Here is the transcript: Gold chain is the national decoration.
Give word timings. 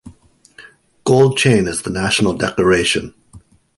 Gold 1.03 1.37
chain 1.37 1.67
is 1.67 1.83
the 1.83 1.91
national 1.91 2.33
decoration. 2.33 3.13